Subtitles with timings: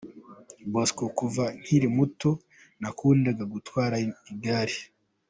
[0.71, 2.29] Bosco: Kuva nkiri muto
[2.81, 3.95] nakundaga gutwara
[4.33, 4.77] igare.